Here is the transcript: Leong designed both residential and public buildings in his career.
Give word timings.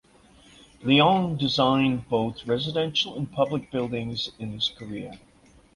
Leong 0.83 1.37
designed 1.37 2.09
both 2.09 2.47
residential 2.47 3.15
and 3.15 3.31
public 3.31 3.69
buildings 3.69 4.31
in 4.39 4.51
his 4.51 4.69
career. 4.75 5.19